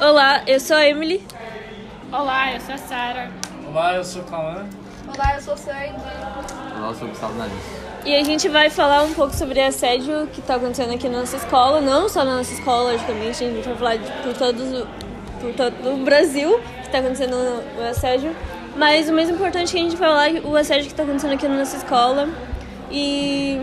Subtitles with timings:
[0.00, 1.20] Olá, eu sou a Emily.
[2.12, 3.30] Olá, eu sou a Sara.
[3.68, 4.64] Olá, eu sou o Cauã.
[5.12, 5.92] Olá, eu sou Sandy.
[6.76, 7.54] Olá, eu sou o Gustavo Nariz.
[8.04, 11.36] E a gente vai falar um pouco sobre assédio que está acontecendo aqui na nossa
[11.36, 14.86] escola, não só na nossa escola, logicamente, a gente vai falar de, por, todos,
[15.40, 17.34] por todo o Brasil que está acontecendo
[17.76, 18.36] o assédio.
[18.76, 21.02] Mas o mais importante é que a gente vai falar é o assédio que está
[21.02, 22.28] acontecendo aqui na nossa escola.
[22.88, 23.58] E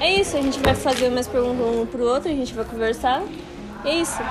[0.00, 3.20] é isso, a gente vai fazer umas perguntas um pro outro, a gente vai conversar.
[3.84, 4.22] É isso.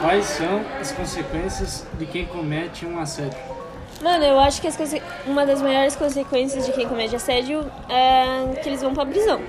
[0.00, 3.38] Quais são as consequências de quem comete um assédio?
[4.02, 8.68] Mano, eu acho que conse- uma das maiores consequências de quem comete assédio é que
[8.68, 9.40] eles vão pra prisão.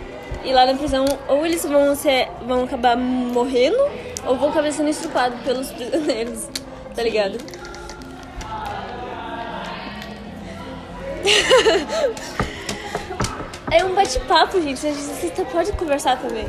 [0.43, 3.77] E lá na prisão, ou eles vão, ser, vão acabar morrendo,
[4.25, 6.47] ou vão acabar sendo estrupados pelos prisioneiros,
[6.95, 7.37] tá ligado?
[13.69, 14.79] É um bate-papo, gente.
[14.79, 16.47] Você, pode conversar também.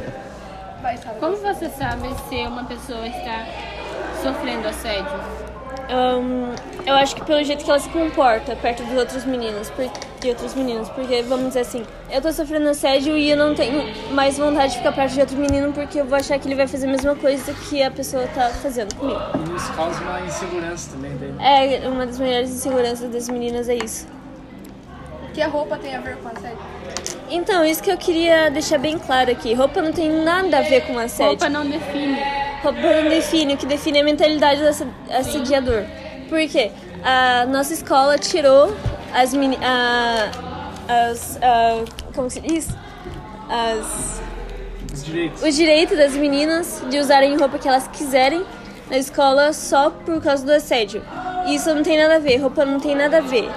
[1.19, 3.45] Como você sabe se uma pessoa está
[4.23, 5.21] sofrendo assédio?
[5.91, 6.55] Ahn,
[6.87, 10.29] eu acho que pelo jeito que ela se comporta perto dos outros meninos, por, de
[10.29, 14.37] outros meninos, porque vamos dizer assim, eu tô sofrendo assédio e eu não tenho mais
[14.37, 16.87] vontade de ficar perto de outro menino porque eu vou achar que ele vai fazer
[16.87, 19.21] a mesma coisa que a pessoa tá fazendo comigo.
[19.51, 21.35] E isso causa uma insegurança também dele.
[21.41, 24.07] É, uma das maiores inseguranças das meninas é isso.
[25.27, 26.59] O que a roupa tem a ver com assédio?
[27.31, 29.55] Então, isso que eu queria deixar bem claro aqui.
[29.55, 31.33] Roupa não tem nada a ver com assédio.
[31.33, 32.48] Roupa não define.
[32.63, 35.85] Roupa não define, o que define é a mentalidade do asse- assediador.
[36.29, 36.71] Por quê?
[37.05, 38.75] A nossa escola tirou
[39.15, 40.31] as meni a,
[40.89, 41.85] as a-
[42.15, 42.69] como se diz?
[43.49, 44.21] As,
[44.93, 45.43] Os direitos.
[45.43, 48.45] o direito das meninas de usarem roupa que elas quiserem
[48.91, 51.03] na escola só por causa do assédio.
[51.47, 53.49] Isso não tem nada a ver, roupa não tem nada a ver.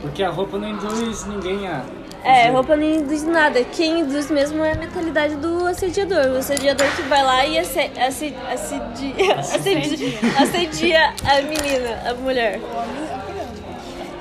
[0.00, 1.82] Porque a roupa não induz ninguém a.
[2.28, 2.50] É, fazer.
[2.50, 3.64] roupa não induz nada.
[3.64, 6.26] Quem induz mesmo é a mentalidade do assediador.
[6.34, 12.60] O assediador que vai lá e asse- asse- assedia, assedia, assedia a menina, a mulher.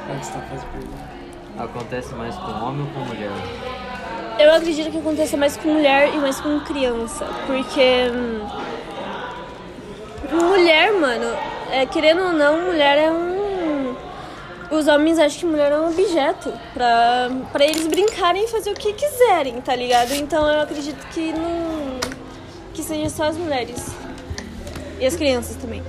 [0.09, 1.63] É tá.
[1.63, 3.31] Acontece mais com homem ou com mulher?
[4.39, 7.25] Eu acredito que aconteça mais com mulher e mais com criança.
[7.47, 8.09] Porque.
[8.13, 8.47] hum,
[10.31, 11.35] mulher, mano,
[11.71, 13.36] é, querendo ou não, mulher é um.
[14.69, 18.73] Os homens acham que mulher é um objeto pra, pra eles brincarem e fazer o
[18.73, 20.11] que quiserem, tá ligado?
[20.13, 21.99] Então eu acredito que não.
[22.73, 23.87] que seja só as mulheres.
[24.99, 25.81] E as crianças também.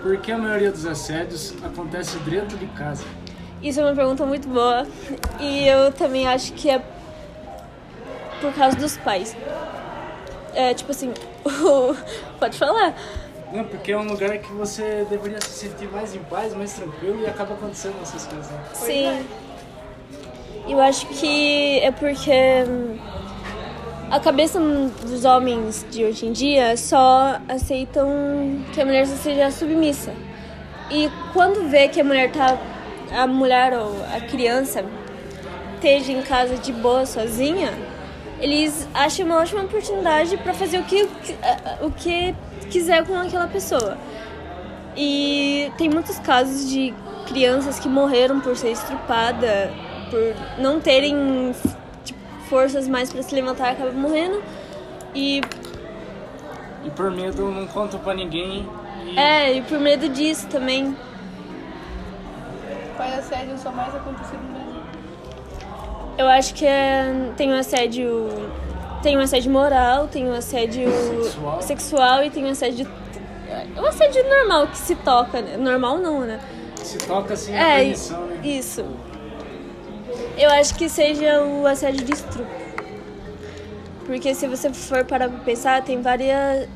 [0.00, 3.02] Por que a maioria dos assédios acontece dentro de casa?
[3.60, 4.86] Isso é uma pergunta muito boa.
[5.40, 6.80] E eu também acho que é
[8.40, 9.36] por causa dos pais.
[10.54, 11.12] É tipo assim,
[11.44, 11.96] o-
[12.38, 12.94] pode falar.
[13.52, 17.20] Não, porque é um lugar que você deveria se sentir mais em paz, mais tranquilo
[17.22, 18.50] e acaba acontecendo essas coisas.
[18.50, 18.60] né?
[18.72, 19.26] Sim.
[20.68, 22.32] Eu acho que é porque
[22.68, 22.98] hum,
[24.10, 28.08] a cabeça dos homens de hoje em dia só aceitam
[28.72, 30.12] que a mulher seja submissa.
[30.90, 32.58] E quando vê que a mulher tá
[33.12, 34.84] a mulher ou a criança
[35.76, 37.72] esteja em casa de boa sozinha,
[38.40, 41.08] eles acham uma ótima oportunidade para fazer o que
[41.80, 42.34] o que
[42.70, 43.96] quiser com aquela pessoa.
[44.96, 46.94] E tem muitos casos de
[47.26, 49.72] crianças que morreram por ser estrupada,
[50.10, 51.54] por não terem
[52.04, 54.42] tipo, forças mais para se levantar, acabam morrendo.
[55.14, 55.40] E
[56.84, 58.68] E por medo não contam pra ninguém.
[59.06, 60.96] E é, e por medo disso também.
[62.96, 64.65] Quais assédios são mais acontecidos no Brasil?
[66.18, 68.28] Eu acho que é, tem um assédio.
[69.02, 70.90] Tem um assédio moral, tem um assédio
[71.22, 71.62] Sexual.
[71.62, 72.88] sexual e tem um assédio.
[73.76, 75.56] O assédio normal que se toca, né?
[75.56, 76.40] Normal não, né?
[76.82, 78.40] se toca assim É, permissão, né?
[78.44, 78.84] isso.
[80.38, 82.46] Eu acho que seja o assédio de estupro.
[84.06, 86.68] Porque se você for parar pra pensar, tem várias,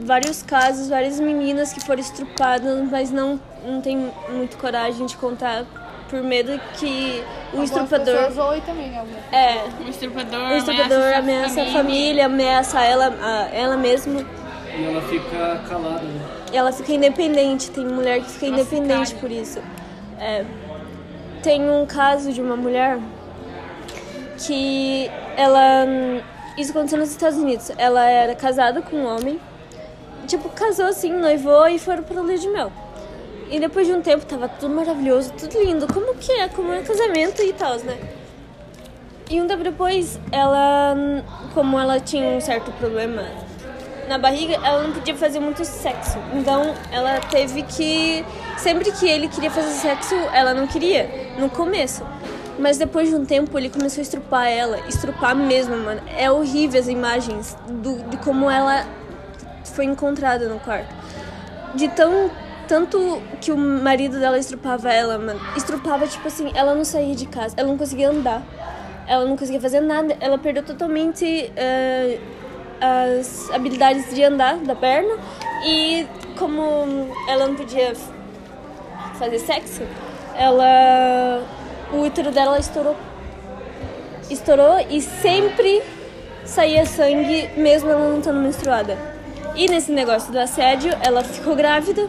[0.00, 5.64] vários casos, várias meninas que foram estrupadas, mas não, não tem muito coragem de contar
[6.10, 8.26] por medo que o Algumas estrupador.
[8.28, 9.32] pessoas também, algumas.
[9.32, 14.24] É, O estrupador, o estrupador ameaça a família, ameaça ela, a- ela mesma.
[14.74, 16.20] E ela fica calada, né?
[16.52, 17.70] E ela fica independente.
[17.70, 19.20] Tem mulher que fica Nossa, independente cara.
[19.20, 19.60] por isso.
[20.18, 20.44] É,
[21.42, 22.98] tem um caso de uma mulher
[24.46, 25.84] que ela.
[26.56, 27.70] Isso aconteceu nos Estados Unidos.
[27.78, 29.38] Ela era casada com um homem.
[30.26, 32.70] Tipo, casou assim, noivou e foram pra lua de mel.
[33.52, 35.86] E depois de um tempo tava tudo maravilhoso, tudo lindo.
[35.86, 36.48] Como que é?
[36.48, 37.98] Como é casamento e tal, né?
[39.30, 40.96] E um tempo depois, ela,
[41.52, 43.22] como ela tinha um certo problema
[44.08, 46.18] na barriga, ela não podia fazer muito sexo.
[46.32, 48.24] Então, ela teve que.
[48.56, 52.02] Sempre que ele queria fazer sexo, ela não queria, no começo.
[52.58, 54.78] Mas depois de um tempo, ele começou a estrupar ela.
[54.88, 56.00] Estrupar mesmo, mano.
[56.16, 58.86] É horrível as imagens do, de como ela
[59.64, 60.94] foi encontrada no quarto.
[61.74, 62.30] De tão.
[62.72, 65.38] Tanto que o marido dela estrupava ela, mano.
[65.54, 68.42] Estrupava, tipo assim, ela não saía de casa, ela não conseguia andar.
[69.06, 70.16] Ela não conseguia fazer nada.
[70.18, 72.18] Ela perdeu totalmente eh,
[72.80, 75.18] as habilidades de andar da perna.
[75.66, 76.06] E
[76.38, 77.92] como ela não podia
[79.18, 79.82] fazer sexo,
[80.34, 81.44] ela.
[81.92, 82.96] O útero dela estourou.
[84.30, 85.82] Estourou e sempre
[86.46, 88.96] saía sangue, mesmo ela não estando menstruada.
[89.54, 92.08] E nesse negócio do assédio, ela ficou grávida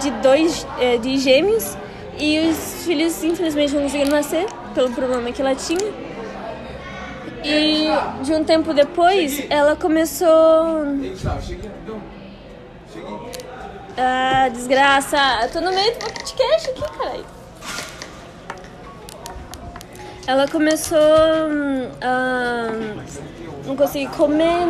[0.00, 1.76] de dois eh, de gêmeos
[2.18, 5.92] e os filhos infelizmente não conseguiram nascer pelo problema que ela tinha.
[7.42, 7.88] E
[8.22, 10.28] de um tempo depois, ela começou.
[13.96, 15.16] Ah, desgraça!
[15.42, 17.24] Eu tô no meio do podcast aqui, caralho.
[20.26, 22.70] Ela começou hum, a
[23.66, 24.66] não conseguir comer,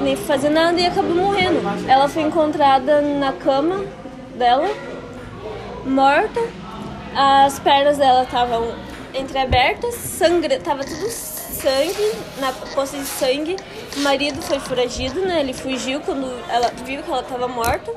[0.00, 1.60] nem fazer nada e acabou morrendo.
[1.88, 3.84] Ela foi encontrada na cama
[4.34, 4.68] dela,
[5.84, 6.40] morta.
[7.16, 8.74] As pernas dela estavam
[9.14, 13.56] entreabertas, sangue, tava tudo sangue, na poça de sangue.
[13.96, 15.40] O marido foi foragido, né?
[15.40, 17.92] Ele fugiu quando ela viu que ela estava morta.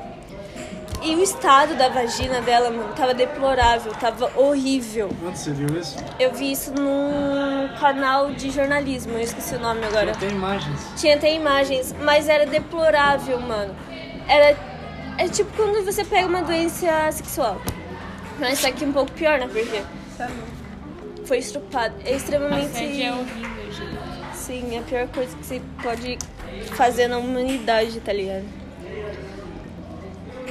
[1.02, 5.10] E o estado da vagina dela, mano, tava deplorável, tava horrível.
[5.26, 5.96] Onde você viu isso?
[6.20, 10.14] Eu vi isso num canal de jornalismo, eu esqueci o nome agora.
[10.14, 10.80] Tem imagens.
[10.98, 13.76] Tinha até imagens, mas era deplorável, mano.
[14.28, 14.58] Era.
[15.18, 17.62] É tipo quando você pega uma doença sexual.
[18.40, 19.48] Mas tá aqui um pouco pior, né?
[19.52, 19.82] Porque
[21.26, 21.96] foi estrupado.
[22.06, 22.78] É extremamente.
[22.78, 24.36] É horrível, gente.
[24.36, 26.18] Sim, é a pior coisa que você pode
[26.76, 28.46] fazer na humanidade, tá ligado?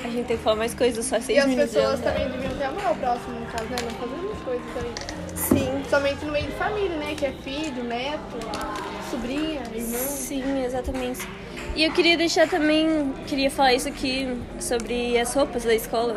[0.05, 2.65] A gente tem que falar mais coisas, só seis E as pessoas também deviam ter
[2.65, 3.77] amor ao próximo, no caso, né?
[3.83, 5.37] Não fazer as coisas aí.
[5.37, 7.15] Sim, Somente no meio de família, né?
[7.17, 8.39] Que é filho, neto,
[9.11, 10.01] sobrinha, irmão.
[10.01, 11.27] sim, exatamente.
[11.77, 14.27] E eu queria deixar também, queria falar isso aqui
[14.59, 16.17] sobre as roupas da escola.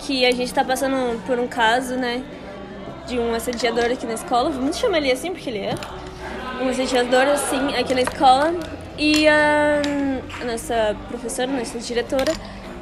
[0.00, 2.22] Que a gente tá passando por um caso, né?
[3.06, 4.50] De um assediador aqui na escola.
[4.50, 5.74] Vamos chamar ele assim, porque ele é.
[6.60, 8.52] Um assediador, assim, aqui na escola.
[8.98, 9.80] E a
[10.44, 12.32] nossa professora, nossa diretora,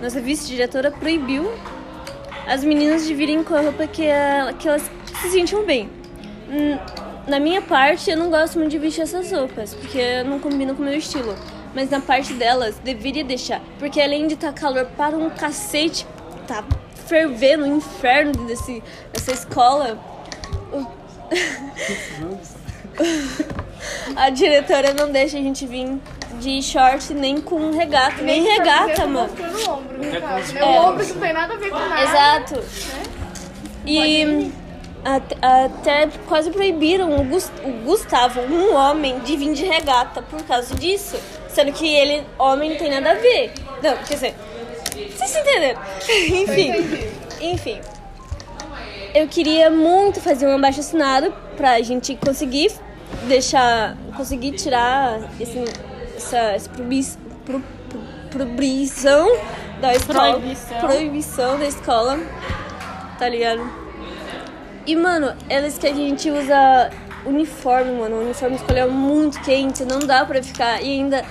[0.02, 1.52] nossa vice-diretora proibiu
[2.46, 4.90] as meninas de virem com a roupa que, ela- que elas
[5.20, 5.90] se sentiam bem.
[6.50, 6.78] Hum,
[7.28, 10.81] Na minha parte, eu não gosto muito de vestir essas roupas, porque não combinam com
[10.81, 11.37] o meu estilo.
[11.75, 13.61] Mas na parte delas, deveria deixar.
[13.79, 16.06] Porque além de estar calor para um cacete,
[16.47, 16.65] tá
[17.06, 18.82] fervendo o inferno desse,
[19.12, 19.99] dessa escola.
[24.17, 25.99] a diretora não deixa a gente vir
[26.41, 28.23] de short nem com regata.
[28.23, 29.31] Nem com regata, mano.
[29.31, 30.61] o ombro, no É caso, né?
[30.61, 30.81] com- O é.
[30.81, 32.03] ombro que não tem nada a ver com nada.
[32.03, 32.65] Exato.
[33.87, 34.53] E
[35.04, 40.74] até, quase proibiram o, Gus- o Gustavo, um homem, de vir de regata por causa
[40.74, 41.16] disso.
[41.48, 43.52] Sendo que ele, homem, não tem nada a ver.
[43.82, 44.34] Não, quer dizer,
[45.16, 45.80] vocês entenderam?
[46.42, 47.08] Enfim.
[47.40, 47.80] Enfim.
[49.14, 52.70] Eu queria muito fazer um abaixo assinado pra gente conseguir
[53.26, 53.96] deixar.
[54.16, 55.64] conseguir tirar esse,
[56.16, 57.06] essa, essa proibi-
[57.44, 58.00] pro- pro-
[58.30, 59.26] proibição
[59.80, 60.32] da escola.
[60.38, 60.78] Proibição.
[60.80, 62.18] Proibição da escola.
[63.18, 63.88] Tá ligado?
[64.88, 66.88] E, mano, eles que a gente usa
[67.26, 68.17] uniforme, mano.
[68.17, 70.82] O uniforme escolar é muito quente, não dá pra ficar.
[70.82, 71.22] E ainda.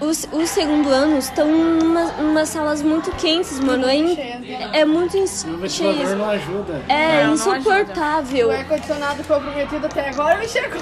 [0.00, 3.86] Os, os segundo anos estão em umas salas muito quentes, mano.
[3.86, 4.70] É, in- né?
[4.72, 6.82] é muito E o ventilador não ajuda.
[6.88, 8.48] É Não, não insuportável.
[8.48, 10.80] O ar-condicionado foi prometido até agora me chegou.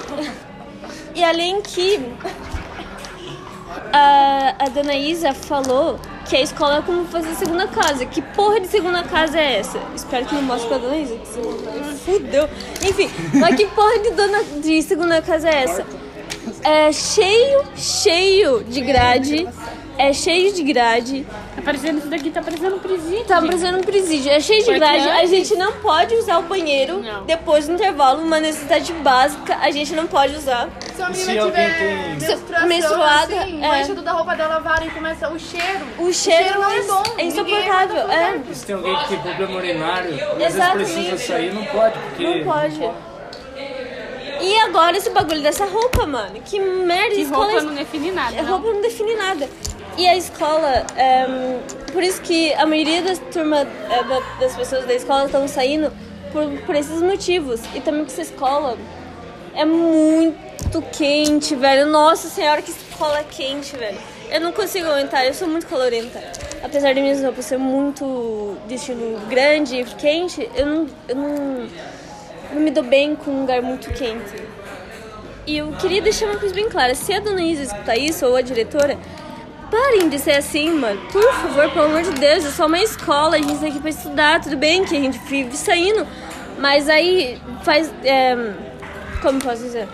[1.13, 1.99] E além que
[3.93, 8.05] a, a dona Isa falou que a escola é como fazer segunda casa.
[8.05, 9.79] Que porra de segunda casa é essa?
[9.95, 11.17] Espero que não mostre pra dona Isa.
[12.05, 12.49] Fudeu.
[12.83, 15.85] Enfim, mas que porra de, dona, de segunda casa é essa?
[16.63, 19.47] É cheio, cheio de grade.
[20.01, 21.27] É cheio de grade.
[21.55, 23.23] Tá parecendo isso daqui, tá parecendo um presídio.
[23.25, 24.31] Tá parecendo um presídio.
[24.31, 25.07] É cheio de grade.
[25.07, 27.23] A gente não pode usar o banheiro Não.
[27.25, 28.23] depois do intervalo.
[28.23, 29.55] Uma necessidade básica.
[29.61, 30.69] A gente não pode usar.
[30.95, 33.67] Se a Se menina alguém tiver menstruação, Menstruada, assim, é.
[33.67, 35.85] mancha tudo da roupa dela vara e começa o cheiro.
[35.99, 37.03] O cheiro, não é é, bom.
[37.19, 38.11] é insuportável.
[38.11, 38.39] É.
[38.53, 40.93] Se tem alguém que tem problema urinário, às vezes Exatamente.
[40.93, 42.23] precisa sair, não pode, porque...
[42.23, 42.91] Não pode.
[44.41, 46.41] E agora esse bagulho dessa roupa, mano?
[46.43, 48.41] Que merda, Que escola roupa não define nada.
[48.41, 48.51] Não.
[48.53, 49.47] roupa não define nada.
[50.01, 51.27] E a escola, é,
[51.93, 55.93] por isso que a maioria das turmas, é, da- das pessoas da escola estão saindo
[56.31, 57.61] por, por esses motivos.
[57.75, 58.79] E também porque essa escola
[59.53, 61.85] é muito quente, velho.
[61.85, 63.99] Nossa senhora, que escola quente, velho.
[64.31, 66.19] Eu não consigo aguentar, eu sou muito calorenta.
[66.63, 71.29] Apesar de minhas roupas ser muito de estilo grande e quente, eu não, eu não,
[71.29, 74.49] eu não me dou bem com um lugar muito quente.
[75.45, 78.35] E eu queria deixar uma coisa bem clara: se a dona Isa escutar isso, ou
[78.35, 78.97] a diretora,
[79.71, 81.01] parem de ser assim, mano.
[81.11, 83.89] Por favor, pelo amor de Deus, é só uma escola, a gente tá aqui pra
[83.89, 86.05] estudar, tudo bem que a gente vive saindo.
[86.59, 87.91] Mas aí faz.
[88.03, 88.35] é,
[89.21, 89.87] como posso dizer?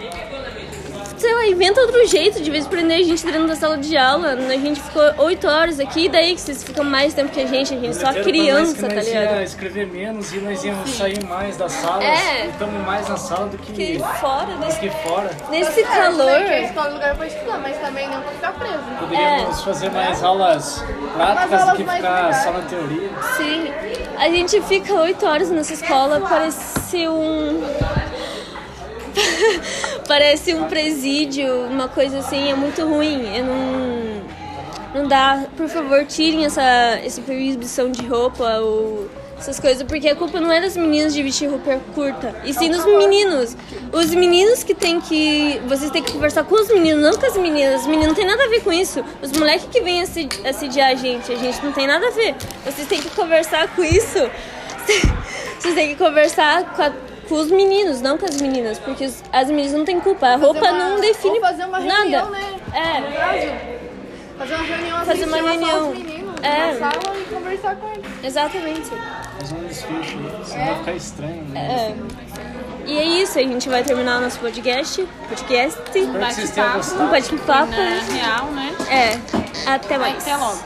[1.17, 3.97] Sei lá, inventa outro jeito de vez de prender a gente dentro da sala de
[3.97, 4.33] aula.
[4.33, 7.73] A gente ficou oito horas aqui, daí que vocês ficam mais tempo que a gente,
[7.73, 9.35] a gente só criança, tá ligado?
[9.37, 12.03] ia escrever menos e nós íamos sair mais das salas.
[12.03, 12.45] É.
[12.45, 15.31] Estamos mais na sala do que, Que fora do desse, que fora.
[15.49, 16.41] nesse É, né, que a calor.
[16.51, 18.73] escola é lugar pra estudar, mas também não pra ficar preso.
[18.77, 18.97] né?
[18.99, 20.83] Poderíamos fazer mais aulas
[21.15, 23.09] práticas do que ficar só na teoria.
[23.37, 23.73] Sim,
[24.17, 27.63] a gente fica oito horas nessa escola, parece um.
[30.07, 33.35] parece um presídio, uma coisa assim, é muito ruim.
[33.35, 34.07] Eu não.
[34.95, 36.61] Não dá, por favor, tirem essa,
[37.03, 41.21] essa proibição de roupa ou essas coisas, porque a culpa não é das meninas de
[41.21, 43.55] vestir roupa curta, e sim dos meninos.
[43.91, 45.61] Os meninos que tem que.
[45.67, 47.81] Vocês têm que conversar com os meninos, não com as meninas.
[47.81, 49.03] Os meninos não tem nada a ver com isso.
[49.21, 52.33] Os moleques que vêm assediar a gente, a gente não tem nada a ver.
[52.65, 54.17] Vocês têm que conversar com isso.
[55.59, 56.93] Vocês têm que conversar com, a-
[57.27, 60.27] com os meninos, não com as meninas, porque os- as meninas não têm culpa.
[60.27, 61.93] A roupa uma- não define ou fazer uma nada.
[62.01, 62.55] reunião, né?
[62.73, 63.77] É.
[64.37, 65.89] Fazer uma reunião assim, Fazer uma reunião.
[65.91, 66.73] os meninos É.
[66.73, 68.05] na sala e conversar com eles.
[68.23, 68.91] Exatamente.
[69.39, 70.05] Fazer um desfile,
[70.45, 71.43] senão vai ficar estranho.
[71.49, 71.93] Né?
[71.95, 72.27] É.
[72.89, 75.05] E é isso, a gente vai terminar o nosso podcast.
[75.27, 75.79] Podcast.
[76.05, 77.01] Bate-papo.
[77.03, 77.71] Um bate-papo.
[77.71, 78.75] Na real, né?
[78.89, 79.69] É.
[79.69, 80.21] Até mais.
[80.21, 80.59] Até logo.